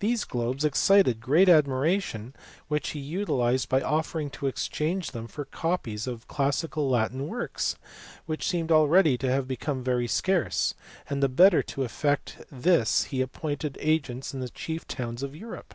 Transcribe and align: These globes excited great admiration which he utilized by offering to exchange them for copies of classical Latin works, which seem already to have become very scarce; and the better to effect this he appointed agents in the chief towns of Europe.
These 0.00 0.24
globes 0.26 0.62
excited 0.62 1.20
great 1.22 1.48
admiration 1.48 2.36
which 2.68 2.90
he 2.90 3.00
utilized 3.00 3.70
by 3.70 3.80
offering 3.80 4.28
to 4.28 4.46
exchange 4.46 5.12
them 5.12 5.26
for 5.26 5.46
copies 5.46 6.06
of 6.06 6.28
classical 6.28 6.90
Latin 6.90 7.26
works, 7.28 7.76
which 8.26 8.46
seem 8.46 8.68
already 8.70 9.16
to 9.16 9.30
have 9.32 9.48
become 9.48 9.82
very 9.82 10.06
scarce; 10.06 10.74
and 11.08 11.22
the 11.22 11.30
better 11.30 11.62
to 11.62 11.82
effect 11.82 12.42
this 12.52 13.04
he 13.04 13.22
appointed 13.22 13.78
agents 13.80 14.34
in 14.34 14.40
the 14.40 14.50
chief 14.50 14.86
towns 14.86 15.22
of 15.22 15.34
Europe. 15.34 15.72